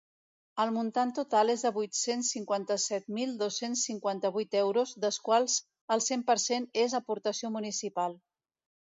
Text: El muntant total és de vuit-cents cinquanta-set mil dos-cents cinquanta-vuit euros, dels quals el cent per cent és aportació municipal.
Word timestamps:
El 0.61 0.69
muntant 0.75 1.09
total 1.17 1.51
és 1.53 1.65
de 1.65 1.71
vuit-cents 1.75 2.31
cinquanta-set 2.35 3.11
mil 3.17 3.35
dos-cents 3.41 3.83
cinquanta-vuit 3.89 4.57
euros, 4.63 4.95
dels 5.05 5.21
quals 5.29 5.59
el 5.97 6.03
cent 6.07 6.25
per 6.31 6.37
cent 6.45 6.67
és 6.87 6.97
aportació 7.03 7.53
municipal. 7.59 8.17